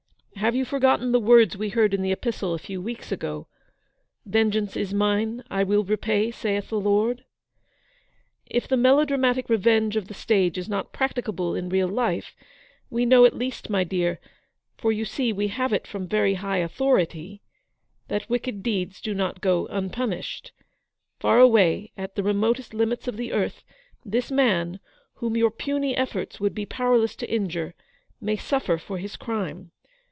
Have 0.37 0.55
you 0.55 0.65
forgotten 0.65 1.11
the 1.11 1.19
words 1.19 1.55
we 1.55 1.69
heard 1.69 1.93
in 1.93 2.01
the 2.01 2.11
Epistle 2.11 2.55
a 2.55 2.57
few 2.57 2.81
weeks 2.81 3.11
ago 3.11 3.47
—'Vengeance 4.25 4.75
is 4.75 4.91
mine, 4.91 5.43
I 5.51 5.63
will 5.63 5.83
repay, 5.83 6.31
saith 6.31 6.69
the 6.69 6.79
Lord?' 6.79 7.25
If 8.47 8.67
the 8.67 8.75
melo 8.75 9.05
dramatic 9.05 9.49
revenge 9.49 9.95
of 9.95 10.07
the 10.07 10.15
stage 10.15 10.57
is 10.57 10.67
not 10.67 10.91
practicable 10.91 11.53
in 11.53 11.69
real 11.69 11.87
life, 11.87 12.35
we 12.89 13.05
know 13.05 13.23
at 13.25 13.35
least, 13.35 13.69
my 13.69 13.83
dear— 13.83 14.19
for 14.79 14.91
you 14.91 15.05
see 15.05 15.31
we 15.31 15.49
have 15.49 15.73
it 15.73 15.85
from 15.85 16.07
very 16.07 16.33
high 16.33 16.57
authority— 16.57 17.43
that 18.09 18.27
wicked 18.29 18.63
deeds 18.63 18.99
do 18.99 19.13
not 19.13 19.41
go 19.41 19.67
unpunished. 19.67 20.53
Far 21.19 21.37
away 21.39 21.91
at 21.95 22.15
the 22.15 22.23
remotest 22.23 22.73
limits 22.73 23.07
of 23.07 23.15
the 23.15 23.31
earth, 23.31 23.63
this 24.03 24.31
man, 24.31 24.79
whom 25.17 25.37
your 25.37 25.51
puny 25.51 25.95
efforts 25.95 26.39
would 26.39 26.55
be 26.55 26.65
powerless 26.65 27.15
to 27.17 27.31
injure, 27.31 27.75
may 28.19 28.35
suffer 28.37 28.79
for 28.79 28.97
his 28.97 29.15
crime. 29.15 29.69